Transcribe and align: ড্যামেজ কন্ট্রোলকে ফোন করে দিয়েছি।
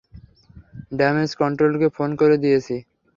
ড্যামেজ 0.97 1.31
কন্ট্রোলকে 1.41 1.87
ফোন 1.95 2.09
করে 2.21 2.35
দিয়েছি। 2.43 2.75